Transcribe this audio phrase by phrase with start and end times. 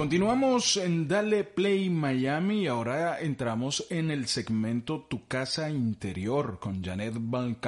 [0.00, 6.82] continuamos en Dale Play Miami y ahora entramos en el segmento Tu casa interior con
[6.82, 7.58] Janet Van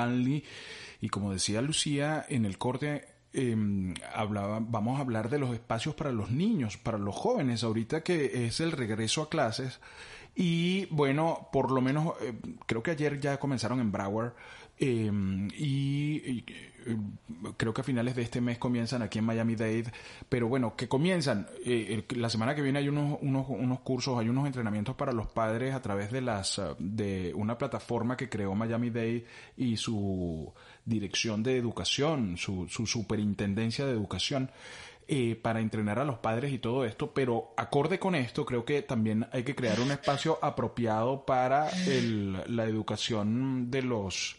[1.02, 3.04] y como decía Lucía, en el corte
[3.34, 8.02] em, hablaba, vamos a hablar de los espacios para los niños, para los jóvenes, ahorita
[8.02, 9.78] que es el regreso a clases.
[10.34, 12.32] Y bueno, por lo menos eh,
[12.64, 14.32] creo que ayer ya comenzaron en Broward
[14.78, 16.46] em, y,
[17.56, 19.92] creo que a finales de este mes comienzan aquí en Miami Dade,
[20.28, 24.28] pero bueno, que comienzan, eh, la semana que viene hay unos, unos, unos, cursos, hay
[24.28, 28.90] unos entrenamientos para los padres a través de las de una plataforma que creó Miami
[28.90, 30.52] Dade y su
[30.84, 34.50] dirección de educación, su, su superintendencia de educación.
[35.08, 38.82] Eh, para entrenar a los padres y todo esto, pero acorde con esto, creo que
[38.82, 41.68] también hay que crear un espacio apropiado para
[42.46, 44.36] la educación de los,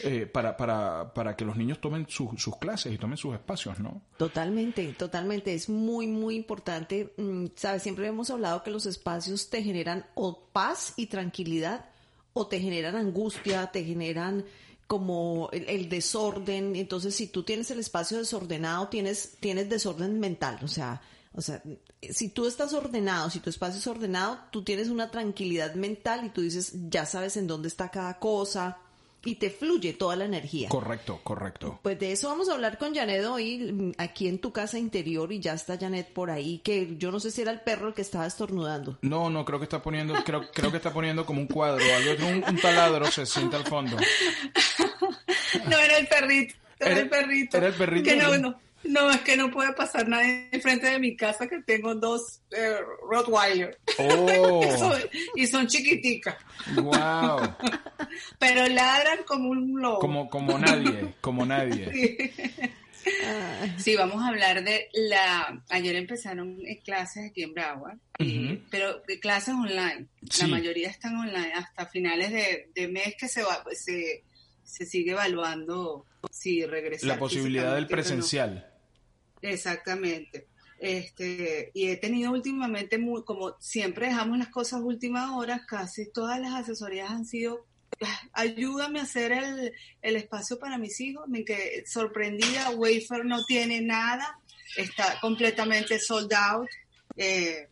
[0.00, 4.02] eh, para, para, para que los niños tomen sus clases y tomen sus espacios, ¿no?
[4.16, 5.54] Totalmente, totalmente.
[5.54, 7.12] Es muy, muy importante.
[7.16, 11.86] Mm, Sabes, siempre hemos hablado que los espacios te generan o paz y tranquilidad
[12.32, 14.44] o te generan angustia, te generan
[14.86, 16.76] como el, desorden.
[16.76, 20.58] Entonces, si tú tienes el espacio desordenado, tienes, tienes desorden mental.
[20.62, 21.00] O sea,
[21.34, 21.62] o sea,
[22.10, 26.28] si tú estás ordenado, si tu espacio es ordenado, tú tienes una tranquilidad mental y
[26.30, 28.78] tú dices, ya sabes en dónde está cada cosa,
[29.24, 30.68] y te fluye toda la energía.
[30.68, 31.78] Correcto, correcto.
[31.82, 35.32] Pues de eso vamos a hablar con Janet hoy, mm, aquí en tu casa interior,
[35.32, 37.94] y ya está Janet por ahí, que yo no sé si era el perro el
[37.94, 38.98] que estaba estornudando.
[39.02, 42.26] No, no, creo que está poniendo, creo, creo que está poniendo como un cuadro, algo,
[42.26, 43.96] un, un taladro se siente al fondo.
[45.68, 47.56] No, era el perrito, era, el perrito.
[47.58, 48.04] Era el perrito.
[48.04, 48.58] Que no, no.
[48.84, 52.76] No, es que no puede pasar nadie enfrente de mi casa que tengo dos eh,
[53.08, 53.78] Rottweiler.
[53.98, 54.94] Oh.
[55.36, 56.36] y son chiquiticas.
[56.74, 57.56] Wow.
[58.38, 59.98] Pero ladran como un lobo.
[59.98, 62.32] Como, como nadie, como nadie.
[63.78, 63.96] Sí.
[63.96, 65.60] vamos a hablar de la...
[65.70, 67.98] Ayer empezaron clases aquí en Broward,
[68.70, 70.06] pero clases online.
[70.40, 74.22] La mayoría están online hasta finales de, de mes que se va, se,
[74.62, 77.06] se sigue evaluando si regresa.
[77.06, 78.71] La posibilidad del presencial.
[79.42, 80.46] Exactamente.
[80.78, 86.54] Este, y he tenido últimamente, como siempre dejamos las cosas última hora, casi todas las
[86.54, 87.66] asesorías han sido,
[88.32, 91.28] ayúdame a hacer el, el espacio para mis hijos.
[91.28, 94.38] Me quedé sorprendida, Wafer no tiene nada,
[94.76, 96.68] está completamente sold out.
[97.16, 97.68] Eh,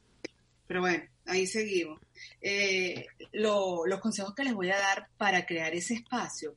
[0.67, 2.01] pero bueno, ahí seguimos.
[2.41, 6.55] Eh, los consejos que les voy a dar para crear ese espacio,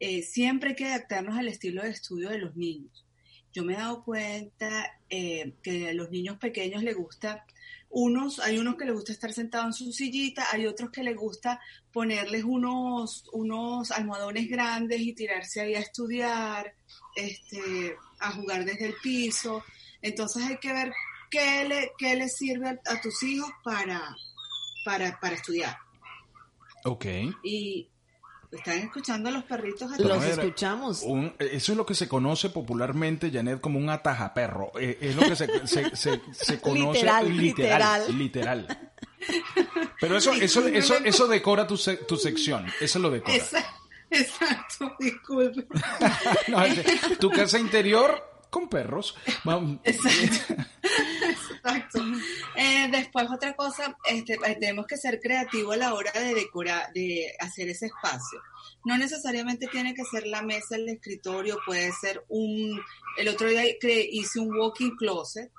[0.00, 3.04] eh, siempre hay que adaptarnos al estilo de estudio de los niños
[3.52, 7.44] yo me he dado cuenta eh, que a los niños pequeños les gusta,
[7.94, 11.14] unos, hay unos que les gusta estar sentados en su sillita, hay otros que les
[11.14, 11.60] gusta
[11.92, 16.74] ponerles unos, unos almohadones grandes y tirarse ahí a estudiar,
[17.14, 19.62] este, a jugar desde el piso.
[20.00, 20.92] Entonces hay que ver
[21.30, 24.16] qué le, qué le sirve a, tus hijos para,
[24.86, 25.76] para, para estudiar.
[26.84, 27.04] Ok.
[27.44, 27.88] Y,
[28.52, 29.90] ¿Están escuchando a los perritos?
[29.98, 31.02] Los escuchamos.
[31.38, 34.72] eso es lo que se conoce popularmente, Janet, como un atajaperro.
[34.78, 38.92] Eh, es lo que se, se, conoce literal, literal, literal.
[39.98, 42.66] Pero eso, eso, eso, eso decora tu, tu sección.
[42.78, 43.34] Eso lo decora.
[44.10, 45.66] Exacto, disculpe.
[47.18, 49.16] tu casa interior con perros.
[49.82, 50.62] Exacto.
[51.64, 52.00] Exacto.
[52.56, 56.92] Eh, después otra cosa, este, eh, tenemos que ser creativos a la hora de decorar,
[56.92, 58.40] de hacer ese espacio.
[58.84, 62.80] No necesariamente tiene que ser la mesa, el escritorio, puede ser un...
[63.16, 63.62] El otro día
[64.10, 65.50] hice un walking closet,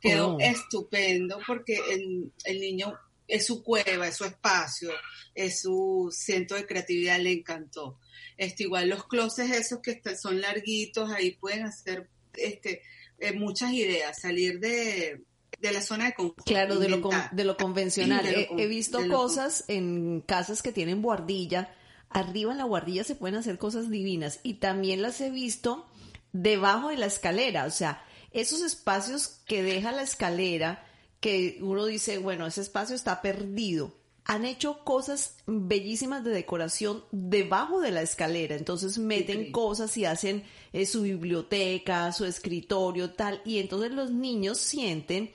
[0.00, 0.40] quedó oh.
[0.40, 2.98] estupendo porque el, el niño
[3.28, 4.90] es su cueva, es su espacio,
[5.34, 7.98] es su centro de creatividad, le encantó.
[8.36, 12.82] Este, igual los closets esos que son larguitos, ahí pueden hacer este,
[13.18, 15.22] eh, muchas ideas, salir de,
[15.60, 16.46] la zona de confort.
[16.46, 18.26] Claro, de lo, de lo convencional.
[18.26, 21.74] he, visto cosas en casas que tienen guardilla.
[22.10, 25.86] Arriba en la guardilla se pueden hacer cosas divinas y también las he visto
[26.32, 30.84] debajo de la escalera, o sea, esos espacios que deja la escalera,
[31.20, 37.80] que uno dice, bueno, ese espacio está perdido, han hecho cosas bellísimas de decoración debajo
[37.80, 38.56] de la escalera.
[38.56, 43.42] Entonces meten cosas y hacen eh, su biblioteca, su escritorio, tal.
[43.44, 45.30] Y entonces los niños sienten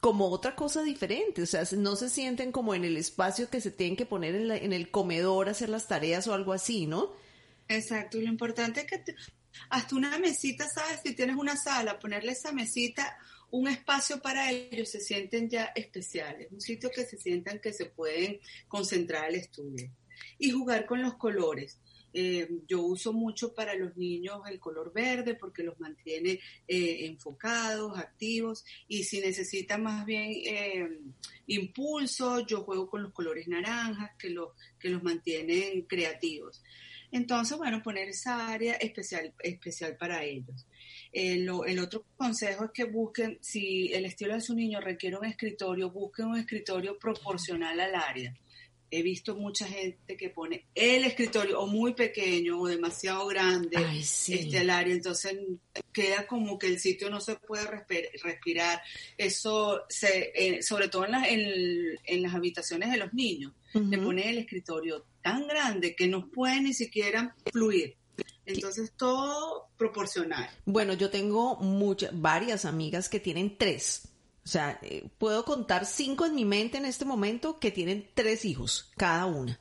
[0.00, 1.42] como otra cosa diferente.
[1.42, 4.50] O sea, no se sienten como en el espacio que se tienen que poner en,
[4.50, 7.12] en el comedor, hacer las tareas o algo así, ¿no?
[7.68, 8.18] Exacto.
[8.18, 9.14] Lo importante es que
[9.70, 11.00] hasta una mesita, ¿sabes?
[11.04, 13.16] Si tienes una sala, ponerle esa mesita
[13.50, 17.86] un espacio para ellos, se sienten ya especiales, un sitio que se sientan que se
[17.86, 19.90] pueden concentrar al estudio.
[20.38, 21.78] Y jugar con los colores.
[22.16, 26.38] Eh, yo uso mucho para los niños el color verde porque los mantiene
[26.68, 31.00] eh, enfocados, activos y si necesitan más bien eh,
[31.48, 36.62] impulso, yo juego con los colores naranjas que, lo, que los mantienen creativos.
[37.10, 40.66] Entonces, bueno, poner esa área especial, especial para ellos.
[41.12, 45.90] El, otro consejo es que busquen, si el estilo de su niño requiere un escritorio,
[45.90, 48.34] busquen un escritorio proporcional al área.
[48.96, 54.58] He visto mucha gente que pone el escritorio o muy pequeño o demasiado grande este
[54.58, 55.36] el área, entonces
[55.92, 57.66] queda como que el sitio no se puede
[58.22, 58.80] respirar.
[59.18, 64.38] Eso, se, eh, sobre todo en, en, las habitaciones de los niños, le pone el
[64.38, 67.96] escritorio tan grande que no puede ni siquiera fluir.
[68.46, 70.48] Entonces todo proporcional.
[70.66, 74.13] Bueno, yo tengo muchas, varias amigas que tienen tres.
[74.44, 78.44] O sea, eh, puedo contar cinco en mi mente en este momento que tienen tres
[78.44, 79.58] hijos, cada una.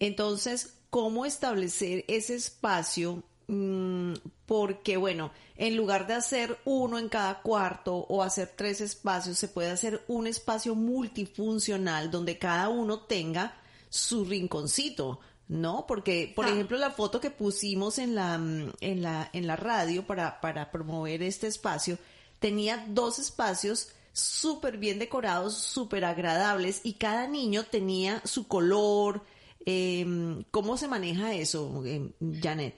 [0.00, 3.22] Entonces, ¿cómo establecer ese espacio?
[3.46, 4.14] Mm,
[4.46, 9.48] porque, bueno, en lugar de hacer uno en cada cuarto o hacer tres espacios, se
[9.48, 15.86] puede hacer un espacio multifuncional donde cada uno tenga su rinconcito ¿no?
[15.86, 16.50] Porque, por ah.
[16.50, 21.22] ejemplo, la foto que pusimos en la, en la, en la radio para, para promover
[21.22, 21.98] este espacio
[22.40, 29.22] tenía dos espacios súper bien decorados, súper agradables y cada niño tenía su color.
[29.66, 32.74] Em, ¿Cómo se maneja eso, em, Janet?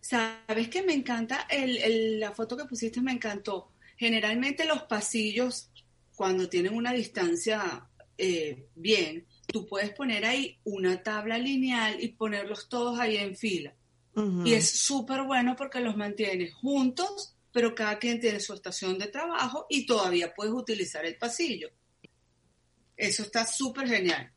[0.00, 3.70] Sabes que me encanta, el, la foto que pusiste me encantó.
[3.98, 5.68] Generalmente los pasillos,
[6.16, 7.86] cuando tienen una distancia
[8.16, 13.74] eh, bien, tú puedes poner ahí una tabla lineal y ponerlos todos ahí en fila.
[14.44, 19.08] Y es súper bueno porque los mantienes juntos, pero cada quien tiene su estación de
[19.08, 21.68] trabajo y todavía puedes utilizar el pasillo.
[22.96, 24.32] Eso está súper genial.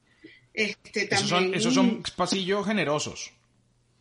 [0.52, 3.32] Este, también, esos, son, pasillos generosos.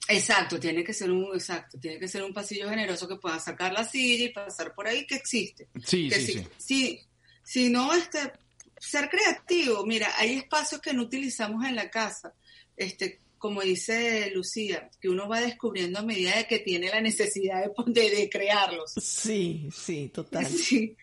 [0.09, 3.75] Exacto, tiene que ser un exacto, tiene que ser un pasillo generoso que pueda sacar
[3.75, 5.69] la silla y pasar por ahí que existe.
[5.85, 6.47] Sí, sí, sí.
[6.57, 7.01] Si,
[7.43, 8.33] si no, este,
[8.79, 12.33] ser creativo, mira, hay espacios que no utilizamos en la casa,
[12.75, 17.65] este, como dice Lucía, que uno va descubriendo a medida de que tiene la necesidad
[17.87, 18.93] de, de, crearlos.
[18.93, 20.47] Sí, sí, total.
[20.51, 20.95] Sí.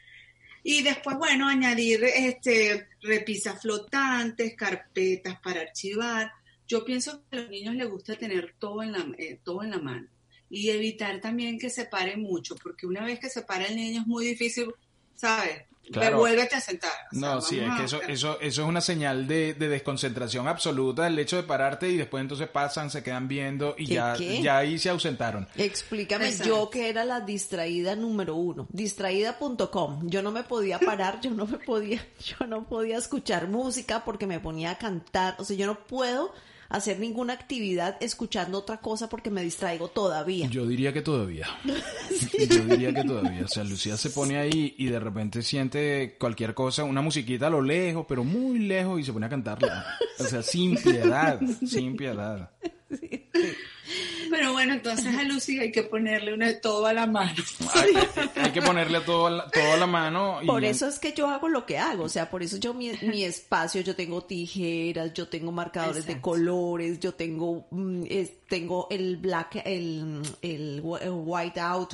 [0.64, 6.32] Y después, bueno, añadir este, repisas flotantes, carpetas para archivar.
[6.68, 9.72] Yo pienso que a los niños les gusta tener todo en la, eh, todo en
[9.72, 10.08] la mano
[10.50, 14.02] y evitar también que se pare mucho, porque una vez que se para el niño
[14.02, 14.68] es muy difícil,
[15.18, 15.64] ¿sabes?
[15.92, 16.26] Claro.
[16.26, 16.92] a sentar.
[17.12, 21.38] no, sí, es que eso, eso, eso es una señal de, desconcentración absoluta, el hecho
[21.38, 25.48] de pararte y después entonces pasan, se quedan viendo y ya, ya ahí se ausentaron.
[25.56, 30.10] Explícame yo que era la distraída número uno, distraída.com.
[30.10, 32.06] Yo no me podía parar, yo no me podía,
[32.40, 36.34] yo no podía escuchar música porque me ponía a cantar, o sea, yo no puedo
[36.70, 40.48] hacer ninguna actividad escuchando otra cosa porque me distraigo todavía.
[40.48, 41.48] Yo diría que todavía.
[42.50, 43.46] Yo diría que todavía.
[43.46, 47.52] O sea, Lucía se pone ahí y de repente siente cualquier cosa, una musiquita a
[47.52, 49.98] lo lejos, pero muy lejos y se pone a cantarla.
[50.20, 52.52] O sea, sin piedad, sin piedad.
[54.30, 57.34] Pero bueno, entonces a Lucy hay que ponerle una de todo a la mano.
[58.36, 60.40] Hay, que ponerle todo a la, todo a la mano.
[60.46, 62.04] Por eso es que yo hago lo que hago.
[62.04, 62.90] O sea, por eso yo mi,
[63.24, 68.04] espacio, yo tengo tijeras, yo tengo marcadores de colores, yo tengo, mm,
[68.48, 71.94] tengo el black, el, el, white out,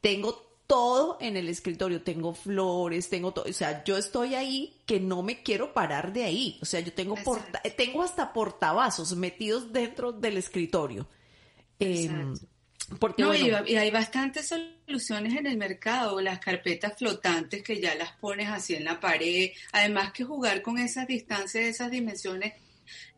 [0.00, 5.00] tengo todo en el escritorio, tengo flores, tengo todo, o sea, yo estoy ahí que
[5.00, 9.72] no me quiero parar de ahí, o sea, yo tengo porta, tengo hasta portavasos metidos
[9.72, 11.06] dentro del escritorio.
[11.78, 12.34] Em,
[12.98, 13.22] porque,
[13.66, 18.74] y, hay bastantes soluciones en el mercado, las carpetas flotantes que ya las pones así
[18.74, 22.54] en la pared, además que jugar con esas distancias, esas dimensiones,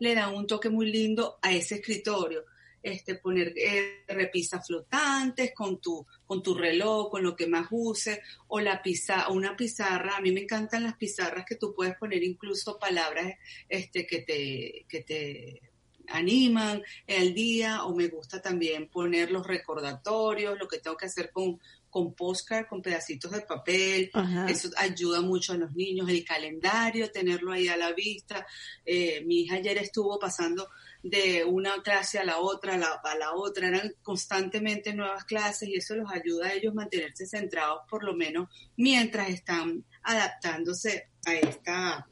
[0.00, 2.45] le da un toque muy lindo a ese escritorio.
[2.83, 8.21] Este, poner eh, repisas flotantes con tu, con tu reloj, con lo que más uses,
[8.49, 12.23] o la pizarra, una pizarra, a mí me encantan las pizarras que tú puedes poner
[12.23, 13.35] incluso palabras
[13.69, 15.69] este, que te, que te
[16.11, 21.31] animan el día o me gusta también poner los recordatorios, lo que tengo que hacer
[21.31, 24.11] con, con postcard, con pedacitos de papel.
[24.49, 26.09] Eso ayuda mucho a los niños.
[26.09, 28.47] El calendario, tenerlo ahí a la vista.
[28.85, 30.69] Eh, mi hija ayer estuvo pasando
[31.02, 33.69] de una clase a la otra, a la, a la otra.
[33.69, 38.49] Eran constantemente nuevas clases y eso los ayuda a ellos mantenerse centrados por lo menos
[38.76, 42.10] mientras están adaptándose a esta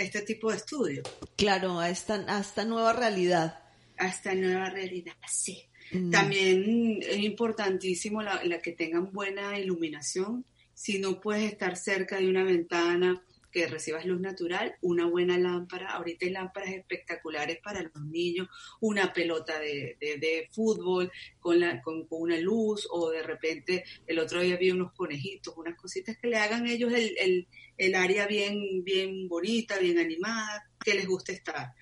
[0.00, 1.02] este tipo de estudio.
[1.36, 3.60] Claro, a esta, a esta nueva realidad.
[3.98, 5.62] A esta nueva realidad, sí.
[5.92, 6.10] Mm.
[6.10, 10.44] También es importantísimo la, que tengan buena iluminación.
[10.74, 15.90] Si no puedes estar cerca de una ventana que recibas luz natural, una buena lámpara.
[15.90, 18.48] Ahorita hay lámparas espectaculares para los niños,
[18.80, 24.40] una pelota de, de, fútbol con, la, con, una luz o de repente el otro
[24.40, 28.84] día vi unos conejitos, unas cositas que le hagan ellos el, el, el área bien,
[28.84, 31.74] bien bonita, bien animada, que les guste estar.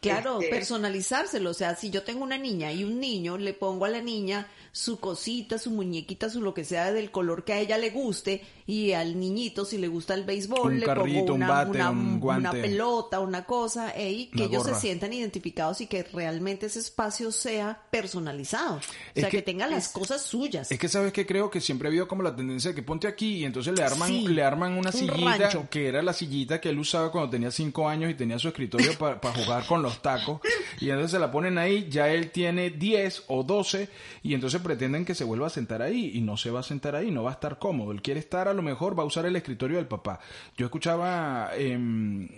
[0.00, 1.50] Claro, este, personalizárselo.
[1.50, 4.46] O sea, si yo tengo una niña y un niño, le pongo a la niña
[4.72, 8.42] su cosita, su muñequita, su lo que sea del color que a ella le guste
[8.66, 11.62] y al niñito si le gusta el béisbol le pongo una,
[12.20, 17.32] una, pelota, una cosa, y que ellos se sientan identificados y que realmente ese espacio
[17.32, 18.76] sea personalizado.
[18.76, 20.70] O sea, que, tenga las cosas suyas.
[20.70, 23.08] Es que sabes que creo que siempre ha habido como la tendencia de que ponte
[23.08, 26.78] aquí y entonces le arman, le arman una sillita que era la sillita que él
[26.78, 30.40] usaba cuando tenía cinco años y tenía su escritorio para jugar con los tacos
[30.80, 33.88] y entonces se la ponen ahí, ya él tiene 10 o 12
[34.22, 36.96] y entonces pretenden que se vuelva a sentar ahí y no se va a sentar
[36.96, 37.92] ahí, no va a estar cómodo.
[37.92, 40.20] Él quiere estar, a lo mejor va a usar el escritorio del papá.
[40.56, 41.78] Yo escuchaba eh,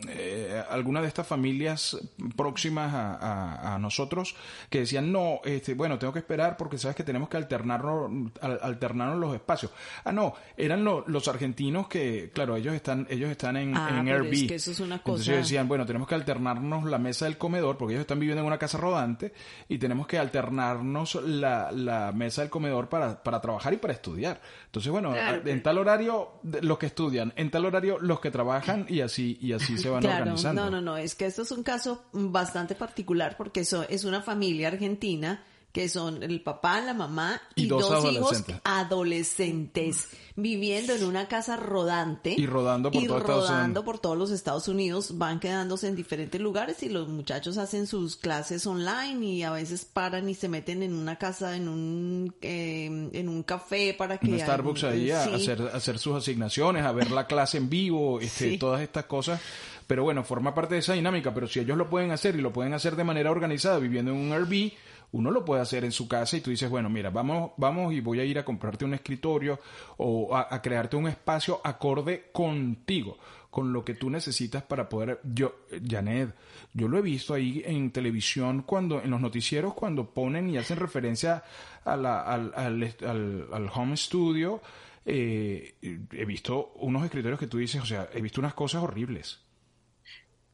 [0.08, 1.96] eh, algunas de estas familias
[2.36, 4.34] próximas a, nosotros
[4.70, 9.18] que decían, no, este, bueno, tengo que esperar porque sabes que tenemos que alternarnos, alternarnos
[9.18, 9.72] los espacios.
[10.04, 14.52] Ah, no, eran los argentinos que, claro, ellos están, ellos están en, ah, en Airbnb.
[14.52, 15.22] Es eso es una cosa...
[15.22, 18.46] Entonces decían, bueno, tenemos que alternarnos la mesa del comedor porque ellos están viviendo en
[18.46, 19.32] una casa rodante
[19.68, 24.40] y tenemos que alternarnos la, la mesa del comedor para, para trabajar y para estudiar.
[24.66, 29.00] Entonces, bueno, en tal horario los que estudian, en tal horario los que trabajan y
[29.00, 30.66] así y así se van organizando.
[30.66, 34.22] No, no, no, es que esto es un caso bastante particular porque eso es una
[34.22, 35.42] familia argentina
[35.72, 40.08] que son el papá, la mamá y, dos, hijos adolescentes.
[40.36, 45.40] viviendo en una casa rodante y rodando por, rodando por todos los Estados Unidos, van
[45.40, 50.28] quedándose en diferentes lugares y los muchachos hacen sus clases online y a veces paran
[50.28, 54.38] y se meten en una casa, en un eh, en un café para que un
[54.38, 58.82] Starbucks ahí a hacer hacer sus asignaciones, a ver la clase en vivo, este, todas
[58.82, 59.40] estas cosas.
[59.86, 62.52] Pero bueno, forma parte de esa dinámica, pero si ellos lo pueden hacer y lo
[62.52, 64.72] pueden hacer de manera organizada viviendo en un Airbnb,
[65.12, 68.00] uno lo puede hacer en su casa y tú dices, bueno, mira, vamos, vamos y
[68.00, 69.60] voy a ir a comprarte un escritorio
[69.98, 73.18] o a, crearte un espacio acorde contigo,
[73.50, 76.34] con lo que tú necesitas para poder, yo, Janet,
[76.72, 80.78] yo lo he visto ahí en televisión cuando, en los noticieros cuando ponen y hacen
[80.78, 81.44] referencia
[81.84, 84.62] a la, al, al, home studio,
[85.04, 89.40] eh, he visto unos escritorios que tú dices, o sea, he visto unas cosas horribles.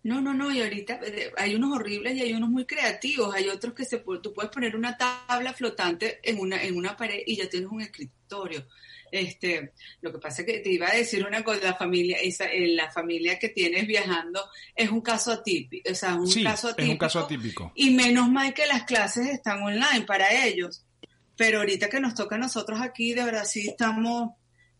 [0.04, 3.48] No, no, no, y ahorita eh, hay unos horribles y hay unos muy creativos, hay
[3.48, 7.36] otros que se tú puedes poner una tabla flotante en una en una pared y
[7.36, 8.66] ya tienes un escritorio.
[9.10, 12.44] Este, lo que pasa es que te iba a decir una cosa, la familia, esa,
[12.46, 16.86] eh, la familia que tienes viajando es un caso atípico, o sea, un caso atípico.
[16.86, 17.72] Es un caso atípico.
[17.74, 20.84] Y menos mal que las clases están online para ellos.
[21.36, 24.32] Pero ahorita que nos toca a nosotros aquí, de verdad sí estamos,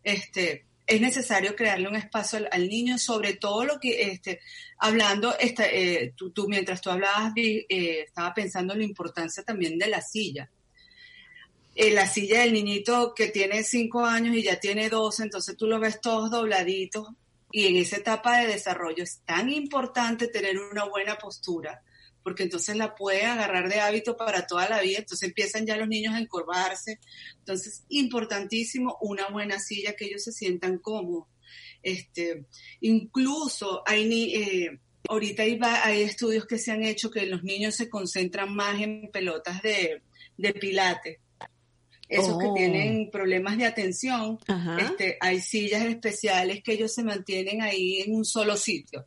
[0.02, 4.40] este, es necesario crearle un espacio al, niño, sobre todo lo que, este,
[4.78, 7.66] hablando, este, eh, tú, mientras tú hablabas, eh,
[8.06, 10.50] estaba pensando en la importancia también de la silla.
[11.74, 15.66] Eh, la silla del niñito que tiene cinco años y ya tiene dos, entonces tú
[15.66, 17.08] lo ves todos dobladitos
[17.52, 21.82] y en esa etapa de desarrollo es tan importante tener una buena postura
[22.22, 25.88] porque entonces la puede agarrar de hábito para toda la vida, entonces empiezan ya los
[25.88, 26.98] niños a encorvarse,
[27.38, 31.26] entonces importantísimo una buena silla que ellos se sientan cómodos.
[31.82, 32.44] Este,
[32.80, 37.88] incluso hay eh, ahorita hay, hay, estudios que se han hecho que los niños se
[37.88, 40.02] concentran más en pelotas de,
[40.36, 41.20] de pilate.
[42.08, 42.54] Esos que oh.
[42.54, 44.38] tienen problemas de atención,
[44.78, 49.06] este, hay sillas especiales que ellos se mantienen ahí en un solo sitio.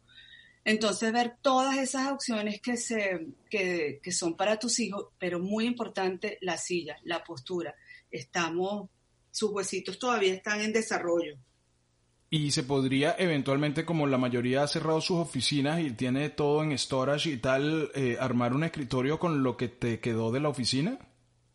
[0.63, 5.65] Entonces, ver todas esas opciones que, se, que, que son para tus hijos, pero muy
[5.65, 7.75] importante, la silla, la postura.
[8.12, 8.89] Estamos,
[9.32, 11.38] sus huesitos todavía están en desarrollo.
[12.30, 16.77] Y se podría eventualmente, como la mayoría ha cerrado sus oficinas y tiene todo en
[16.77, 20.98] storage y tal, eh, armar un escritorio con lo que te quedó de la oficina?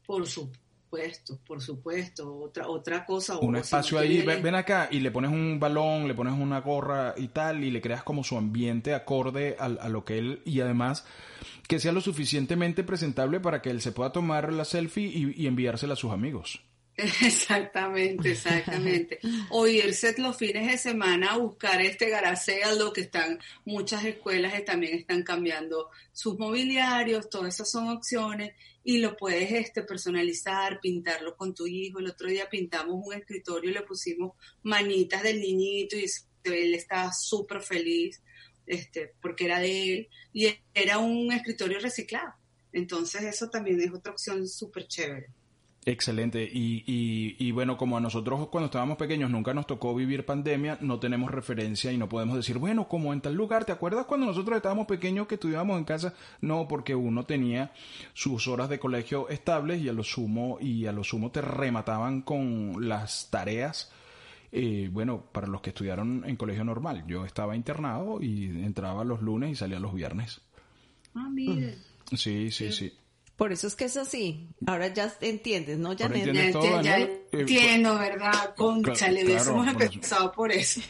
[0.04, 0.65] Por supuesto
[0.96, 2.38] supuesto, por supuesto.
[2.38, 3.38] Otra, otra cosa.
[3.38, 7.28] Un espacio ahí, ven, acá y le pones un balón, le pones una gorra y
[7.28, 10.42] tal, y le creas como su ambiente acorde a, lo que él.
[10.44, 11.04] Y además,
[11.68, 15.94] que sea lo suficientemente presentable para que él se pueda tomar la selfie y, enviársela
[15.94, 16.62] a sus amigos.
[17.22, 19.18] Exactamente, exactamente.
[19.50, 22.10] O irse los fines de semana a buscar este
[22.78, 28.98] lo que están, muchas escuelas también están cambiando sus mobiliarios, todas esas son opciones y
[28.98, 31.98] lo puedes este, personalizar, pintarlo con tu hijo.
[31.98, 36.06] El otro día pintamos un escritorio y le pusimos manitas del niñito y
[36.44, 38.22] él estaba súper feliz
[38.66, 42.32] este, porque era de él y era un escritorio reciclado.
[42.72, 45.26] Entonces eso también es otra opción súper chévere.
[45.88, 46.42] Excelente.
[46.42, 50.78] Y, y, y, bueno, como a nosotros cuando estábamos pequeños nunca nos tocó vivir pandemia,
[50.80, 54.26] no tenemos referencia y no podemos decir, bueno, como en tal lugar, ¿te acuerdas cuando
[54.26, 56.12] nosotros estábamos pequeños que estudiábamos en casa?
[56.40, 57.70] No, porque uno tenía
[58.14, 62.22] sus horas de colegio estables y a lo sumo, y a lo sumo te remataban
[62.22, 63.92] con las tareas.
[64.50, 67.04] Eh, bueno, para los que estudiaron en colegio normal.
[67.06, 70.40] Yo estaba internado y entraba los lunes y salía los viernes.
[71.14, 71.78] Ah, mire.
[72.12, 72.92] Sí, sí, sí.
[73.36, 74.48] Por eso es que es así.
[74.66, 78.54] Ahora ya entiendes, ¿no, Ya, ya, eh, entiendo, ¿verdad?
[78.56, 80.80] Concha, le hubiésemos empezado por eso.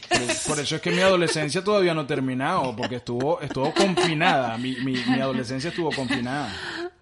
[0.47, 4.57] Por, eso es que mi adolescencia todavía no ha terminado, porque estuvo, estuvo confinada.
[4.57, 6.55] Mi, mi, mi adolescencia estuvo confinada.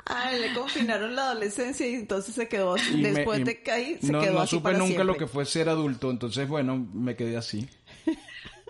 [0.08, 3.02] Ah, le confinaron la adolescencia y entonces se quedó así.
[3.02, 6.48] Después de caer, se no, quedó no supe nunca lo que fue ser adulto, entonces
[6.48, 7.68] bueno, me quedé así.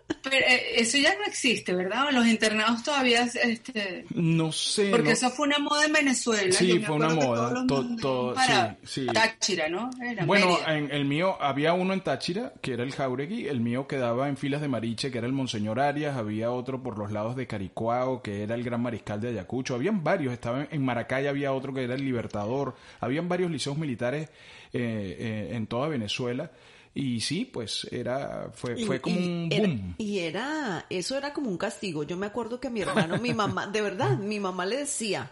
[0.08, 2.10] Pero eh, eso ya no existe, ¿verdad?
[2.12, 4.06] Los internados todavía, este...
[4.14, 4.90] No sé.
[4.92, 6.52] Porque eso fue una moda en Venezuela.
[6.52, 7.66] Sí, fue una moda.
[7.68, 8.36] Todo,
[8.84, 9.90] sí, Táchira, ¿no?
[10.26, 13.48] bueno, en el mío había uno en Táchira, que era el Jauregui.
[13.48, 16.16] El mío quedaba en filas de Mariche, que era el Monseñor Arias.
[16.18, 19.76] Había otro por los lados de Caricuao, que era el Gran Mariscal de Ayacucho.
[19.76, 20.34] Habían varios.
[20.34, 22.76] Estaba en Maracay, había otro que era el Libertador.
[23.00, 24.30] Habían varios liceos militares
[24.74, 26.52] eh, eh, en toda Venezuela.
[26.98, 29.96] Y sí, pues era, fue, fue como un boom.
[29.98, 32.04] y era, eso era como un castigo.
[32.04, 35.30] Yo me acuerdo que mi hermano, mi mamá, de verdad, mi mamá le decía,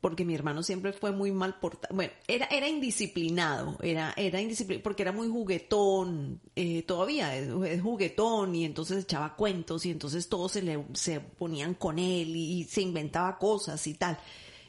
[0.00, 4.82] porque mi hermano siempre fue muy mal portado, bueno, era, era indisciplinado, era, era indisciplinado,
[4.82, 10.52] porque era muy juguetón, eh, todavía es, juguetón, y entonces echaba cuentos, y entonces todos
[10.52, 14.18] se le, se ponían con él, y se inventaba cosas y tal.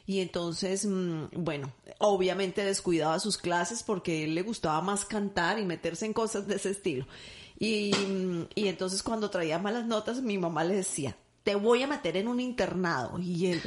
[0.06, 5.64] Y entonces, mm, bueno, obviamente descuidaba sus clases porque él le gustaba más cantar y
[5.64, 7.06] meterse en cosas de ese estilo.
[7.58, 11.86] Y, mm, y entonces cuando traía malas notas, mi mamá le decía, te voy a
[11.86, 13.18] meter en un internado.
[13.18, 13.62] Y él,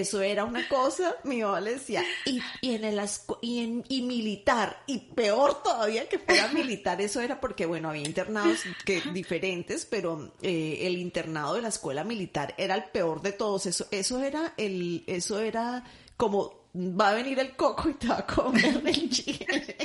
[0.00, 3.00] eso era una cosa, mi mamá le decía, y, y en el
[3.40, 8.06] y, en, y militar, y peor todavía que fuera militar, eso era porque, bueno, había
[8.06, 13.32] internados que, diferentes, pero eh, el internado de la escuela militar era el peor de
[13.32, 15.84] todos, eso, eso era el, eso era
[16.16, 19.76] como va a venir el coco y te va a comer el chile.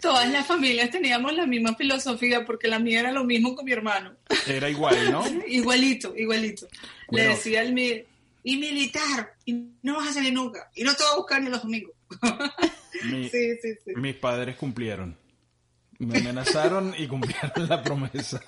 [0.00, 3.72] Todas las familias teníamos la misma filosofía porque la mía era lo mismo con mi
[3.72, 4.14] hermano.
[4.46, 5.24] Era igual, ¿no?
[5.46, 6.66] igualito, igualito.
[7.10, 7.96] Le decía al mío,
[8.44, 11.50] y militar, y no vas a salir nunca, y no te voy a buscar ni
[11.50, 11.92] los domingos.
[13.02, 13.92] sí, sí, sí.
[13.96, 15.16] Mis padres cumplieron.
[15.98, 18.40] Me amenazaron y cumplieron la promesa.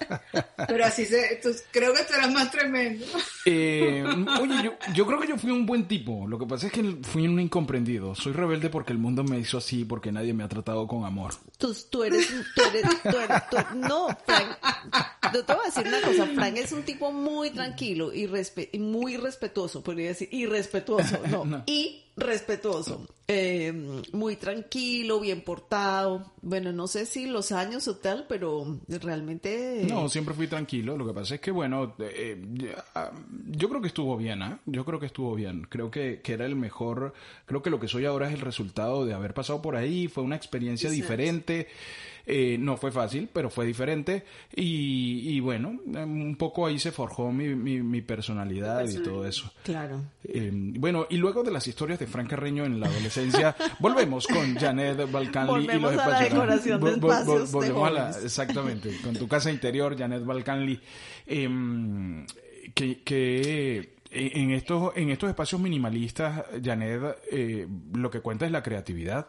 [0.66, 3.06] Pero así se, creo que esto más tremendo.
[3.44, 4.04] Eh,
[4.40, 6.26] oye, yo, creo que yo fui un buen tipo.
[6.26, 8.14] Lo que pasa es que fui un incomprendido.
[8.14, 11.34] Soy rebelde porque el mundo me hizo así, porque nadie me ha tratado con amor.
[11.56, 13.42] Tú, tú eres, tú eres, tú eres,
[13.76, 14.58] no, Frank,
[15.32, 16.26] yo te voy a decir una cosa.
[16.34, 18.28] Frank es un tipo muy tranquilo y
[18.78, 21.62] muy respetuoso, podría decir, irrespetuoso, no, no.
[21.66, 23.72] y respetuoso, eh,
[24.12, 26.32] muy tranquilo, bien portado.
[26.40, 29.86] Bueno, no sé si los años o tal, pero realmente...
[29.86, 30.96] No, siempre fui tranquilo.
[30.96, 32.42] Lo que pasa es que, bueno, eh,
[33.48, 34.60] yo creo que estuvo bien, ¿ah?
[34.64, 35.66] Yo creo que estuvo bien.
[35.68, 37.12] Creo que, que, era el mejor,
[37.44, 40.08] creo que lo que soy ahora es el resultado de haber pasado por ahí.
[40.08, 41.68] Fue una experiencia diferente.
[42.28, 44.24] Eh, no fue fácil, pero fue diferente.
[44.54, 49.52] Y, bueno, un poco ahí se forjó mi, mi, personalidad y todo eso.
[49.62, 50.02] Claro.
[50.24, 54.56] Eh, bueno, y luego de las historias de Frank Carreño en la adolescencia, volvemos con
[54.56, 59.28] Janet Balcanli y los a la decoración de espacios Volvemos a la, exactamente, con tu
[59.28, 60.80] casa interior, Janet Balcanli.
[61.26, 62.26] Em,
[62.74, 68.62] que, que en estos, en estos espacios minimalistas, Janet, eh, lo que cuenta es la
[68.64, 69.28] creatividad.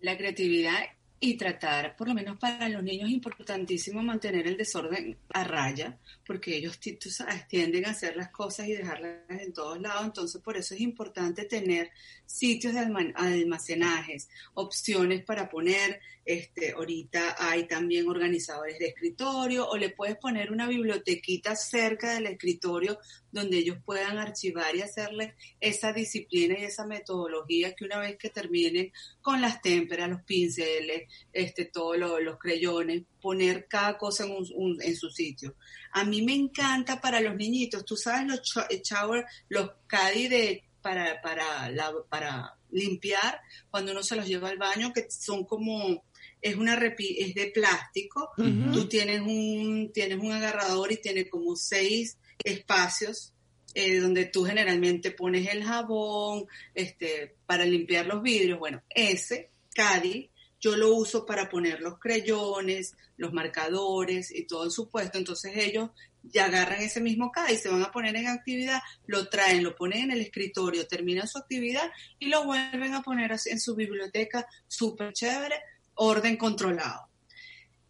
[0.00, 0.78] La creatividad
[1.22, 5.98] y tratar, por lo menos para los niños es importantísimo mantener el desorden a raya,
[6.26, 10.74] porque ellos tienden a hacer las cosas y dejarlas en todos lados, entonces por eso
[10.74, 11.90] es importante tener
[12.30, 12.80] sitios de
[13.16, 20.52] almacenajes, opciones para poner, este, ahorita hay también organizadores de escritorio o le puedes poner
[20.52, 23.00] una bibliotequita cerca del escritorio
[23.32, 28.30] donde ellos puedan archivar y hacerle esa disciplina y esa metodología que una vez que
[28.30, 34.36] terminen con las témperas, los pinceles, este, todos los creyones, poner cada cosa en,
[34.80, 35.56] en su sitio.
[35.92, 38.40] A mí me encanta para los niñitos, tú sabes los
[38.84, 43.40] shower, los caddy de para, para, la, para limpiar
[43.70, 46.02] cuando uno se los lleva al baño, que son como
[46.42, 52.16] es una es de plástico, tú tienes un, tienes un agarrador y tiene como seis
[52.42, 53.34] espacios
[53.74, 58.58] eh, donde tú generalmente pones el jabón este, para limpiar los vidrios.
[58.58, 64.70] Bueno, ese Caddy yo lo uso para poner los creyones, los marcadores y todo en
[64.70, 65.18] su puesto.
[65.18, 65.90] Entonces ellos
[66.22, 70.04] ya agarran ese mismo Caddy, se van a poner en actividad, lo traen, lo ponen
[70.04, 75.12] en el escritorio, terminan su actividad y lo vuelven a poner en su biblioteca súper
[75.12, 75.56] chévere
[75.94, 77.08] orden controlado.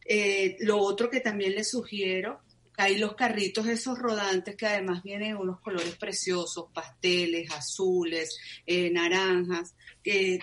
[0.05, 2.41] Eh, lo otro que también les sugiero,
[2.77, 9.75] hay los carritos esos rodantes que además vienen unos colores preciosos, pasteles, azules, eh, naranjas,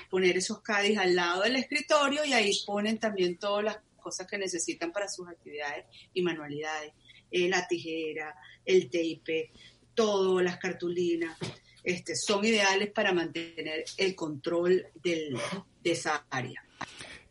[0.09, 4.37] poner esos caddies al lado del escritorio y ahí ponen también todas las cosas que
[4.37, 6.93] necesitan para sus actividades y manualidades.
[7.31, 8.35] Eh, la tijera,
[8.65, 9.51] el tape,
[9.93, 11.37] todo, las cartulinas,
[11.83, 15.37] este, son ideales para mantener el control del,
[15.83, 16.63] de esa área.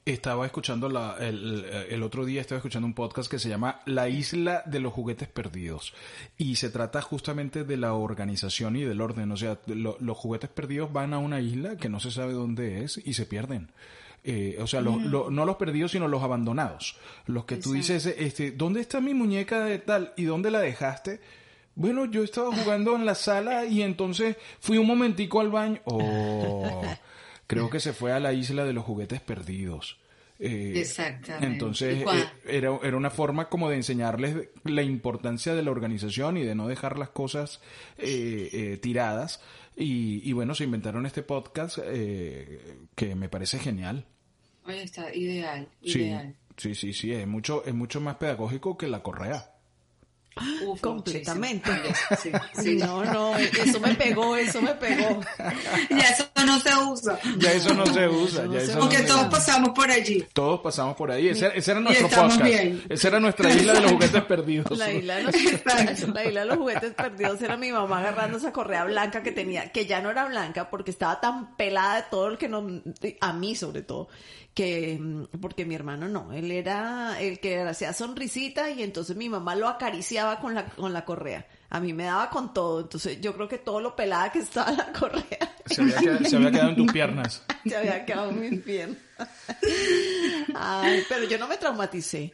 [0.06, 4.62] Estaba escuchando la, el, otro día, estaba escuchando un podcast que se llama La isla
[4.64, 5.94] de los juguetes perdidos.
[6.38, 9.32] Y se trata justamente de la organización y del orden.
[9.32, 12.98] O sea, los juguetes perdidos van a una isla que no se sabe dónde es
[13.04, 13.72] y se pierden.
[14.28, 16.96] Eh, o sea, no los perdidos, sino los abandonados.
[17.26, 20.12] Los que tú dices, este, ¿dónde está mi muñeca de tal?
[20.16, 21.20] ¿Y dónde la dejaste?
[21.76, 25.80] Bueno, yo estaba jugando en la sala y entonces fui un momentico al baño.
[25.84, 26.82] Oh
[27.46, 29.98] creo que se fue a la isla de los juguetes perdidos.
[30.38, 31.46] Eh, Exactamente.
[31.46, 36.42] Entonces eh, era, era una forma como de enseñarles la importancia de la organización y
[36.42, 37.60] de no dejar las cosas
[37.98, 39.40] eh, tiradas.
[39.78, 44.06] Y, bueno, se inventaron este podcast que me parece genial.
[44.66, 46.34] Oye, está ideal, ideal.
[46.56, 49.56] Sí, sí, sí, sí, es mucho, es mucho más pedagógico que la correa
[50.80, 51.70] completamente.
[52.78, 55.20] No, no, eso me pegó, eso me pegó.
[55.90, 57.18] Ya eso no se usa.
[57.38, 58.44] Ya eso no se usa.
[58.78, 60.26] Porque todos pasamos por allí.
[60.32, 61.28] Todos pasamos por ahí.
[61.28, 62.42] Ese, era nuestro podcast.
[62.88, 64.78] Esa era nuestra isla de los juguetes perdidos.
[64.78, 65.34] La isla, de los,
[66.08, 69.72] la isla de los juguetes perdidos era mi mamá agarrando esa correa blanca que tenía,
[69.72, 72.66] que ya no era blanca porque estaba tan pelada de todo el que no,
[73.20, 74.08] a mí sobre todo,
[74.56, 79.28] que mm, porque mi hermano no, él era el que hacía sonrisita y entonces mi
[79.28, 81.46] mamá lo acariciaba con la, con la correa.
[81.68, 84.72] A mí me daba con todo, entonces yo creo que todo lo pelada que estaba
[84.72, 85.54] la correa.
[85.66, 87.44] Se había quedado, se había quedado en tus piernas.
[87.66, 88.98] Se había quedado en mis piernas.
[90.54, 92.32] Ay, pero yo no me traumaticé.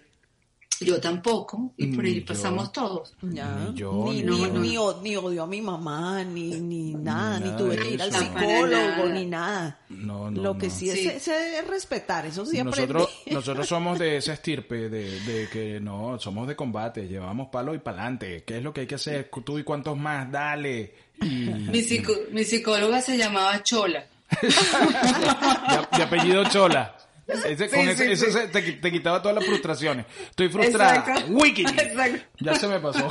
[0.85, 3.15] Yo tampoco, y por ahí pasamos todos.
[3.23, 9.09] ni, ni, odio a mi mamá, ni, ni nada, ni tuve que ir al psicólogo,
[9.13, 9.79] ni nada.
[9.89, 11.29] Lo que sí, Es,
[11.67, 17.07] respetar, eso sí nosotros, Nosotros somos de esa estirpe, de, que no, somos de combate,
[17.07, 18.45] llevamos palo y pa'lante.
[18.45, 19.31] ¿Qué es lo que hay que hacer?
[19.45, 20.95] Tú y cuántos más, dale.
[21.21, 21.83] Mi,
[22.33, 24.07] mi psicóloga se llamaba Chola.
[25.97, 26.97] de apellido Chola.
[27.33, 30.07] Ese, con ese, te, quitaba todas las frustraciones.
[30.31, 31.25] Estoy frustrada.
[31.29, 31.65] Wiki.
[32.41, 33.09] Ya se me pasó.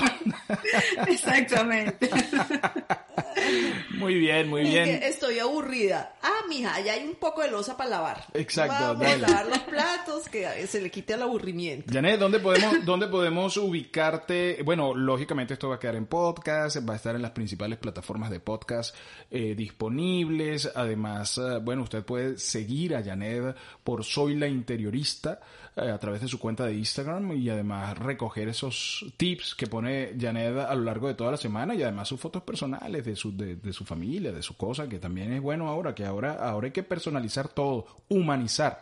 [1.08, 2.10] Exactamente.
[3.98, 5.04] Muy bien, muy bien.
[5.04, 6.16] Estoy aburrida.
[6.24, 8.26] Ah, mija, ya hay un poco de losa para lavar.
[8.34, 8.74] Exacto.
[8.74, 11.92] Vamos a lavar los platos, que se le quite el aburrimiento.
[11.94, 14.60] Janet, ¿dónde podemos, ¿dónde podemos ubicarte?
[14.64, 18.32] Bueno, lógicamente esto va a quedar en podcast, va a estar en las principales plataformas
[18.32, 18.96] de podcast
[19.30, 20.72] eh, disponibles.
[20.74, 25.40] Además, eh, bueno, usted puede seguir a Janet por Soy la Interiorista
[25.76, 30.58] a través de su cuenta de Instagram y además recoger esos tips que pone Janet
[30.58, 33.58] a lo largo de toda la semana y además sus fotos personales de su, de,
[33.72, 36.84] su familia, de su cosa, que también es bueno ahora, que ahora, ahora hay que
[36.84, 38.82] personalizar todo, humanizar.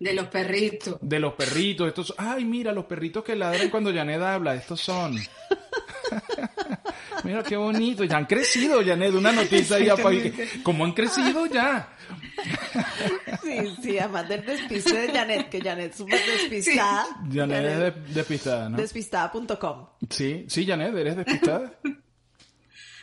[0.00, 0.98] De los perritos.
[1.00, 5.16] De los perritos, estos, ay mira, los perritos que ladran cuando Janet habla, estos son.
[7.22, 10.16] Mira qué bonito, ya han crecido, Janet, una noticia ya para
[10.62, 11.88] ¿Cómo han crecido ya?
[13.42, 17.06] Sí, sí, además del despiste de Janet, que Janet es súper despistada.
[17.32, 18.76] Janet, es despistada, ¿no?
[18.76, 19.86] Despistada.com.
[20.10, 21.72] Sí, sí, Janet, ¿eres despistada?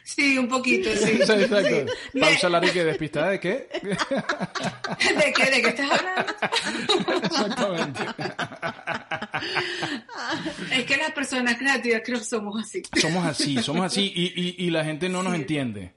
[0.03, 1.11] Sí, un poquito, sí.
[1.11, 1.91] exacto.
[2.19, 3.67] Pausa Larry, que despistada de qué?
[3.81, 5.45] ¿De qué?
[5.51, 6.33] ¿De qué estás hablando?
[7.23, 8.03] Exactamente.
[10.71, 12.81] Es que las personas creativas creo que somos así.
[12.99, 15.93] Somos así, somos así y, y, y la gente no nos entiende.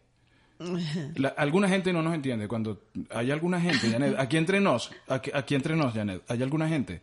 [1.17, 2.47] La- alguna gente no nos entiende.
[2.49, 6.69] Cuando hay alguna gente, Janet, aquí entre nos, aquí, aquí entre nos, Janet, hay alguna
[6.69, 7.03] gente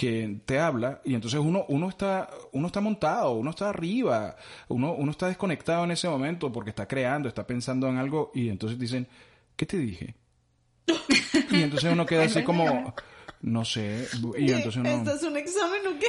[0.00, 4.34] que te habla y entonces uno, uno está, uno está montado, uno está arriba,
[4.68, 8.48] uno, uno está desconectado en ese momento porque está creando, está pensando en algo y
[8.48, 9.06] entonces dicen,
[9.56, 10.14] ¿qué te dije?
[11.50, 12.94] Y entonces uno queda así como,
[13.42, 14.06] no sé,
[14.38, 14.88] y entonces uno...
[14.90, 16.06] ¿Esto es un examen o qué?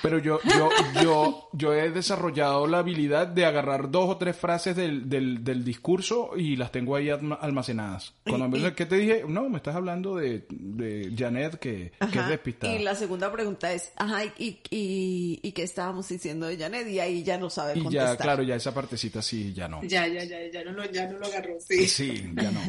[0.00, 0.68] Pero yo, yo,
[1.02, 5.64] yo, yo he desarrollado la habilidad de agarrar dos o tres frases del, del, del
[5.64, 8.14] discurso y las tengo ahí alma- almacenadas.
[8.24, 9.24] Cuando me dicen, ¿qué te dije?
[9.26, 12.72] No, me estás hablando de, de Janet que, que es despistada.
[12.74, 16.86] Y la segunda pregunta es, ajá, ¿y, y, y qué estábamos diciendo de Janet?
[16.88, 18.16] Y ahí ya no sabe Y contestar.
[18.18, 19.82] ya, claro, ya esa partecita sí, ya no.
[19.82, 21.88] Ya, ya, ya, ya no lo, ya no lo agarró, sí.
[21.88, 22.60] Sí, ya no.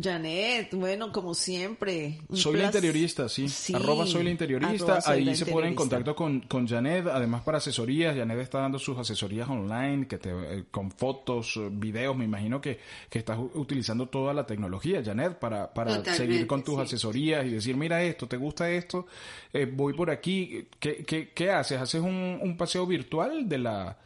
[0.00, 2.18] Janet, bueno, como siempre.
[2.32, 3.48] Soy la interiorista, sí.
[3.48, 4.96] Sí, Arroba soy la interiorista.
[4.96, 8.16] arroba Ahí la se pone en contacto con, con Janet, además para asesorías.
[8.16, 12.16] Janet está dando sus asesorías online, que te, eh, con fotos, videos.
[12.16, 16.62] Me imagino que, que estás utilizando toda la tecnología, Janet, para, para Totalmente, seguir con
[16.62, 16.80] tus sí.
[16.82, 19.06] asesorías y decir, mira esto, ¿te gusta esto?
[19.52, 20.66] Eh, voy por aquí.
[20.78, 21.80] ¿Qué, qué, qué haces?
[21.80, 23.98] ¿Haces un, un paseo virtual de la...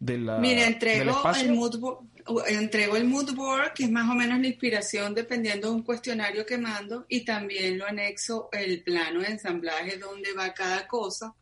[0.00, 2.06] De la Mira, el, mood board,
[2.46, 6.46] entrego el mood board, que es más o menos la inspiración dependiendo de un cuestionario
[6.46, 11.34] que mando, y también lo anexo el plano de ensamblaje donde va cada cosa,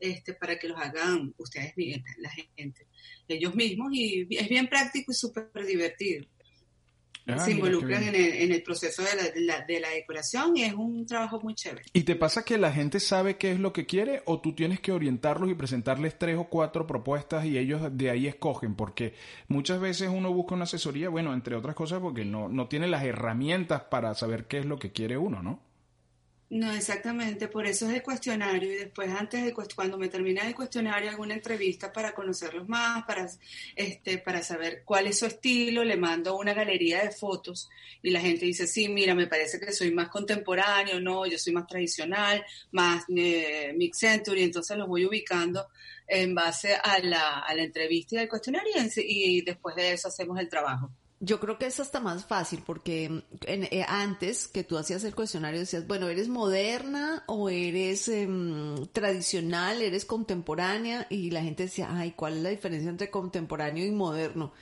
[0.00, 1.74] este, para que los hagan ustedes
[2.18, 2.86] la gente,
[3.28, 6.26] ellos mismos, y es bien práctico y súper divertido.
[7.28, 10.56] Ah, Se involucran en el, en el proceso de la, de la- de la decoración
[10.56, 11.84] y es un trabajo muy chévere.
[11.92, 14.80] ¿Y te pasa que la gente sabe qué es lo que quiere o tú tienes
[14.80, 18.74] que orientarlos y presentarles tres o cuatro propuestas y ellos de ahí escogen?
[18.74, 19.14] Porque
[19.48, 23.04] muchas veces uno busca una asesoría, bueno, entre otras cosas porque no, no tiene las
[23.04, 25.60] herramientas para saber qué es lo que quiere uno, ¿no?
[26.52, 30.54] No, exactamente, por eso es el cuestionario y después antes de cuando me termina el
[30.54, 33.26] cuestionario alguna entrevista para conocerlos más, para
[33.74, 37.70] este para saber cuál es su estilo, le mando una galería de fotos
[38.02, 41.54] y la gente dice, "Sí, mira, me parece que soy más contemporáneo, no, yo soy
[41.54, 45.68] más tradicional, más eh, mid century", entonces los voy ubicando
[46.06, 50.38] en base a la, a la entrevista y al cuestionario y después de eso hacemos
[50.38, 50.90] el trabajo.
[51.24, 53.24] Yo creo que es hasta más fácil porque en-
[53.70, 59.82] eh, antes que tú hacías el cuestionario decías, bueno, ¿eres moderna o eres em, tradicional,
[59.82, 61.06] eres contemporánea?
[61.10, 64.52] Y la gente decía, ay, ¿cuál es la diferencia entre contemporáneo y moderno?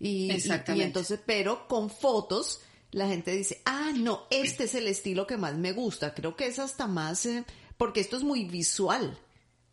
[0.00, 0.82] Y, y- Exactamente.
[0.82, 2.60] y entonces, pero con fotos,
[2.92, 6.14] la gente dice, ah, no, este es el estilo que más me gusta.
[6.14, 7.44] Creo que es hasta más, eh,
[7.76, 9.18] porque esto es muy visual.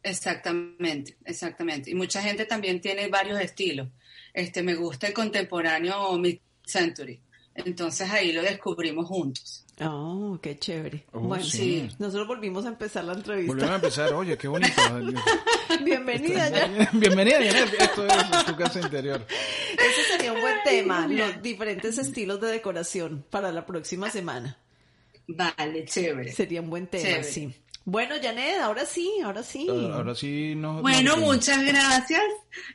[0.04, 1.90] Exactamente, exactamente.
[1.90, 3.88] Y mucha gente también tiene varios estilos.
[4.34, 7.20] Este, me gusta el contemporáneo mid century.
[7.56, 9.64] Entonces ahí lo descubrimos juntos.
[9.82, 11.06] Oh, qué chévere.
[11.12, 11.90] Oh, bueno, sí.
[12.00, 13.54] nosotros volvimos a empezar la entrevista.
[13.54, 14.82] Volvemos a empezar, oye, qué bonito.
[15.84, 16.90] Bienvenida ya.
[16.94, 19.26] Bienvenida, Janet, esto es tu casa interior.
[19.74, 24.58] Ese sería un buen tema, los diferentes estilos de decoración para la próxima semana.
[25.28, 26.32] Vale, chévere.
[26.32, 27.24] Sería un buen tema, Chévere.
[27.24, 27.56] sí.
[27.86, 29.68] Bueno, Janet, ahora sí, ahora sí.
[29.70, 30.82] Ahora sí nos...
[30.82, 32.22] Bueno, muchas gracias,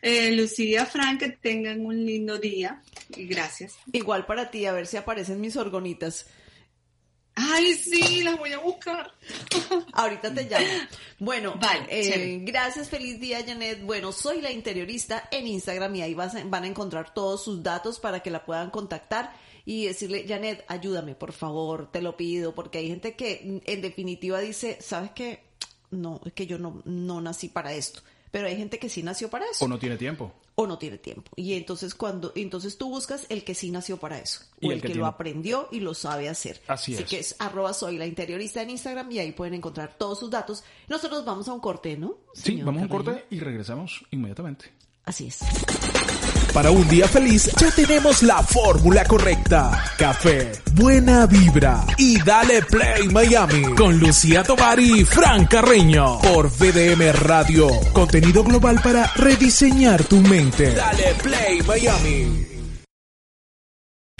[0.02, 2.82] eh, Lucía, Frank, que tengan un lindo día.
[3.16, 3.76] Y gracias.
[3.92, 6.26] Igual para ti, a ver si aparecen mis orgonitas.
[7.40, 9.12] Ay, sí, las voy a buscar.
[9.92, 10.66] Ahorita te llamo.
[11.20, 13.80] Bueno, Vale, eh, gracias, feliz día, Janet.
[13.84, 17.62] Bueno, soy la interiorista en Instagram y ahí vas a- van a encontrar todos sus
[17.62, 19.32] datos para que la puedan contactar
[19.68, 24.40] y decirle, Janet, ayúdame, por favor, te lo pido, porque hay gente que en definitiva
[24.40, 25.40] dice, ¿sabes qué?
[25.90, 28.00] No, es que yo no, no nací para esto.
[28.30, 30.32] Pero hay gente que sí nació para eso O no tiene tiempo.
[30.54, 31.30] o no tiene tiempo.
[31.36, 34.78] Y entonces cuando entonces tú buscas el que sí nació para eso Y o el
[34.78, 36.62] el, que lo aprendió y lo sabe hacer.
[36.66, 37.04] Así es.
[37.04, 40.64] que es arroba soy la interiorista en Instagram y ahí pueden encontrar todos sus datos.
[40.88, 42.16] Nosotros vamos a un corte, ¿no?
[42.32, 44.72] Sí, vamos a un corte y regresamos inmediatamente.
[45.04, 45.40] Así es.
[46.58, 49.80] Para un día feliz ya tenemos la fórmula correcta.
[49.96, 57.12] Café, buena vibra y dale play Miami con Lucía Tovar y Fran Carreño por VDM
[57.12, 57.68] Radio.
[57.92, 60.74] Contenido global para rediseñar tu mente.
[60.74, 62.57] Dale play Miami.